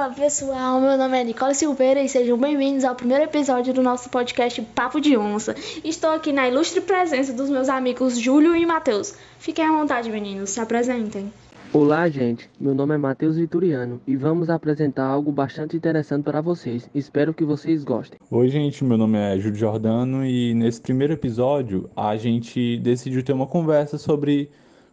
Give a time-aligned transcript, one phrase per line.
[0.00, 4.08] Fala pessoal, meu nome é Nicole Silveira e sejam bem-vindos ao primeiro episódio do nosso
[4.08, 5.54] podcast Papo de Onça.
[5.84, 9.14] Estou aqui na ilustre presença dos meus amigos Júlio e Matheus.
[9.38, 11.30] Fiquem à vontade, meninos, se apresentem.
[11.70, 12.48] Olá, gente.
[12.58, 16.88] Meu nome é Matheus Vituriano e vamos apresentar algo bastante interessante para vocês.
[16.94, 18.18] Espero que vocês gostem.
[18.30, 18.82] Oi, gente.
[18.82, 23.98] Meu nome é Júlio Jordano e nesse primeiro episódio a gente decidiu ter uma conversa
[23.98, 24.48] sobre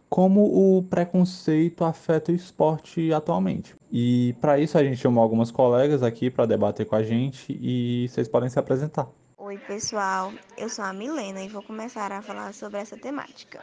[0.08, 3.74] como o preconceito afeta o esporte atualmente.
[3.90, 8.08] E para isso a gente chamou algumas colegas aqui para debater com a gente e
[8.08, 9.08] vocês podem se apresentar.
[9.36, 10.32] Oi, pessoal.
[10.56, 13.62] Eu sou a Milena e vou começar a falar sobre essa temática,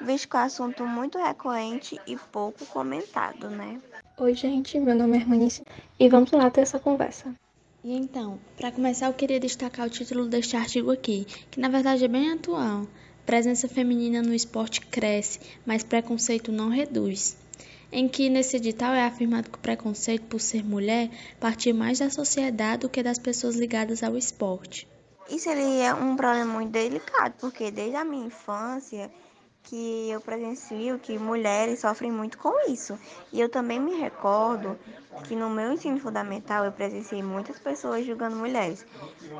[0.00, 3.80] visto que é um assunto muito recorrente e pouco comentado, né?
[4.18, 4.78] Oi, gente.
[4.78, 5.64] Meu nome é Hermanice
[5.98, 7.34] e vamos lá ter essa conversa.
[7.82, 12.04] E então, para começar, eu queria destacar o título deste artigo aqui, que na verdade
[12.04, 12.86] é bem atual.
[13.26, 17.36] Presença feminina no esporte cresce, mas preconceito não reduz.
[17.90, 21.10] Em que nesse edital é afirmado que o preconceito por ser mulher
[21.40, 24.86] parte mais da sociedade do que das pessoas ligadas ao esporte.
[25.30, 29.10] Isso ele é um problema muito delicado, porque desde a minha infância
[29.64, 32.98] que eu presencio que mulheres sofrem muito com isso.
[33.32, 34.78] E eu também me recordo
[35.24, 38.86] que no meu ensino fundamental eu presenciei muitas pessoas julgando mulheres.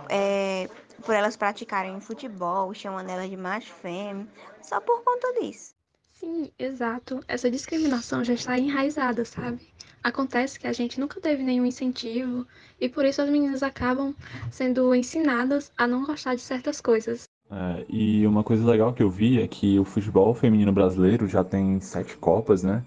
[0.08, 0.68] É,
[1.04, 4.26] por elas praticarem futebol, chamando elas de macho fêmea,
[4.62, 5.74] só por conta disso.
[6.14, 7.20] Sim, exato.
[7.28, 9.68] Essa discriminação já está enraizada, sabe?
[10.02, 12.46] Acontece que a gente nunca teve nenhum incentivo
[12.80, 14.14] e por isso as meninas acabam
[14.50, 17.24] sendo ensinadas a não gostar de certas coisas.
[17.50, 21.44] É, e uma coisa legal que eu vi é que o futebol feminino brasileiro já
[21.44, 22.82] tem sete Copas, né?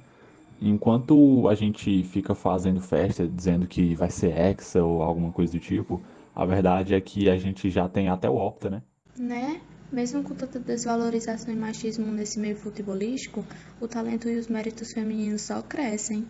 [0.62, 5.60] Enquanto a gente fica fazendo festa dizendo que vai ser Hexa ou alguma coisa do
[5.60, 6.02] tipo,
[6.36, 8.82] a verdade é que a gente já tem até o Opta, né?
[9.18, 9.62] Né?
[9.92, 13.46] Mesmo com tanta desvalorização e machismo nesse meio futebolístico,
[13.80, 16.28] o talento e os méritos femininos só crescem.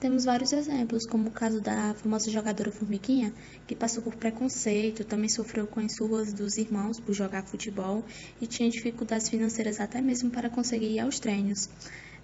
[0.00, 3.32] Temos vários exemplos, como o caso da famosa jogadora Formiguinha,
[3.66, 8.04] que passou por preconceito, também sofreu com as surras dos irmãos por jogar futebol
[8.40, 11.70] e tinha dificuldades financeiras até mesmo para conseguir ir aos treinos.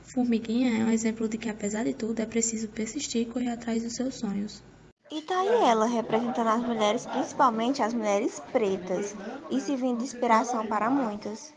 [0.03, 3.83] Formiguinha é um exemplo de que, apesar de tudo, é preciso persistir e correr atrás
[3.83, 4.63] dos seus sonhos.
[5.11, 9.15] E tá aí ela representando as mulheres, principalmente as mulheres pretas,
[9.51, 11.53] e se vindo de inspiração para muitas.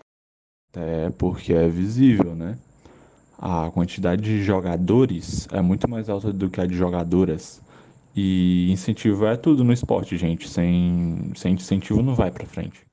[0.75, 2.57] É porque é visível, né?
[3.45, 7.61] A quantidade de jogadores é muito mais alta do que a de jogadoras.
[8.15, 10.47] E incentivo é tudo no esporte, gente.
[10.47, 12.85] Sem, sem incentivo não vai pra frente.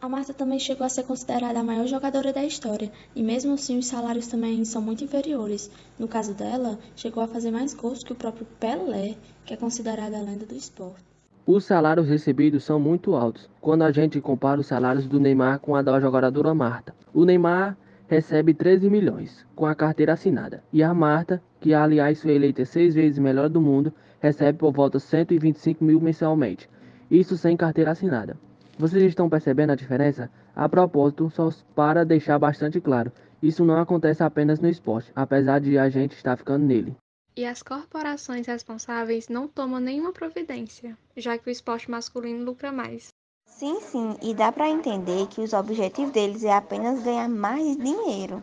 [0.00, 3.78] A Marta também chegou a ser considerada a maior jogadora da história, e mesmo assim
[3.78, 5.70] os salários também são muito inferiores.
[5.96, 9.14] No caso dela, chegou a fazer mais gols que o próprio Pelé,
[9.46, 11.04] que é considerada a lenda do esporte.
[11.46, 15.76] Os salários recebidos são muito altos quando a gente compara os salários do Neymar com
[15.76, 16.92] a da jogadora Marta.
[17.14, 17.76] O Neymar
[18.08, 22.94] recebe 13 milhões com a carteira assinada, e a Marta, que aliás foi eleita seis
[22.94, 26.68] vezes melhor do mundo, recebe por volta 125 mil mensalmente,
[27.10, 28.38] isso sem carteira assinada.
[28.78, 30.30] Vocês estão percebendo a diferença?
[30.54, 35.78] A propósito, só para deixar bastante claro, isso não acontece apenas no esporte, apesar de
[35.78, 36.96] a gente estar ficando nele.
[37.36, 43.08] E as corporações responsáveis não tomam nenhuma providência, já que o esporte masculino lucra mais.
[43.56, 48.42] Sim, sim, e dá para entender que os objetivos deles é apenas ganhar mais dinheiro.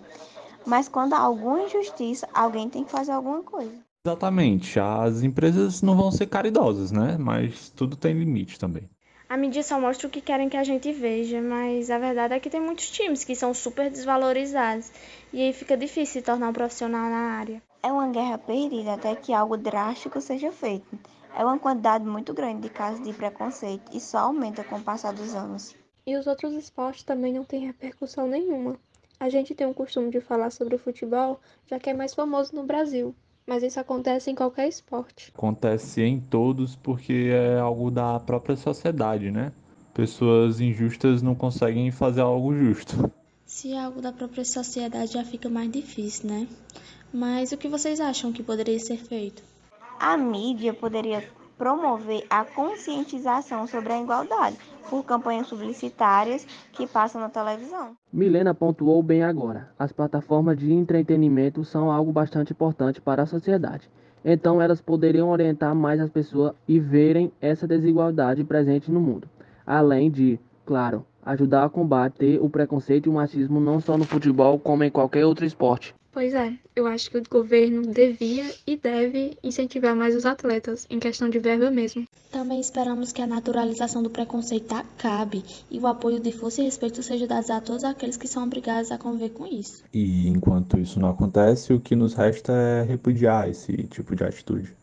[0.66, 3.76] Mas quando há alguma injustiça, alguém tem que fazer alguma coisa.
[4.06, 4.80] Exatamente.
[4.80, 7.18] As empresas não vão ser caridosas, né?
[7.20, 8.90] Mas tudo tem limite também.
[9.32, 12.40] A mídia só mostra o que querem que a gente veja, mas a verdade é
[12.42, 14.92] que tem muitos times que são super desvalorizados
[15.32, 17.64] e aí fica difícil se tornar um profissional na área.
[17.82, 21.00] É uma guerra perdida até que algo drástico seja feito.
[21.34, 25.14] É uma quantidade muito grande de casos de preconceito e só aumenta com o passar
[25.14, 25.74] dos anos.
[26.06, 28.78] E os outros esportes também não têm repercussão nenhuma.
[29.18, 32.54] A gente tem o costume de falar sobre o futebol, já que é mais famoso
[32.54, 33.16] no Brasil,
[33.52, 35.30] mas isso acontece em qualquer esporte.
[35.36, 39.52] Acontece em todos porque é algo da própria sociedade, né?
[39.94, 43.12] Pessoas injustas não conseguem fazer algo justo.
[43.46, 46.48] Se é algo da própria sociedade já fica mais difícil, né?
[47.14, 49.44] Mas o que vocês acham que poderia ser feito?
[50.00, 51.22] A mídia poderia
[51.62, 54.58] promover a conscientização sobre a igualdade
[54.90, 57.96] por campanhas publicitárias que passam na televisão.
[58.12, 59.70] Milena pontuou bem agora.
[59.78, 63.88] As plataformas de entretenimento são algo bastante importante para a sociedade.
[64.26, 69.30] Então elas poderiam orientar mais as pessoas e verem essa desigualdade presente no mundo.
[69.64, 74.58] Além de, claro, ajudar a combater o preconceito e o machismo não só no futebol,
[74.58, 75.94] como em qualquer outro esporte.
[76.14, 81.00] Pois é, eu acho que o governo devia e deve incentivar mais os atletas, em
[81.00, 82.04] questão de verba mesmo.
[82.30, 87.02] Também esperamos que a naturalização do preconceito acabe e o apoio de força e respeito
[87.02, 89.84] seja dado a todos aqueles que são obrigados a conviver com isso.
[89.94, 94.76] E enquanto isso não acontece, o que nos resta é repudiar esse tipo de atitude.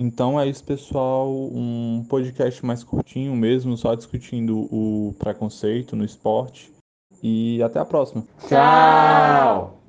[0.00, 1.30] Então é isso, pessoal.
[1.30, 6.72] Um podcast mais curtinho mesmo, só discutindo o preconceito no esporte.
[7.22, 8.24] E até a próxima.
[8.48, 9.79] Tchau!